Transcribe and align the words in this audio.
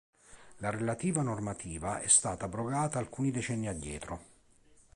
La 0.57 0.71
relativa 0.71 1.21
normativa 1.21 1.99
è 2.01 2.07
stata 2.07 2.45
abrogata 2.45 2.97
alcuni 2.97 3.29
decenni 3.29 3.67
addietro. 3.67 4.21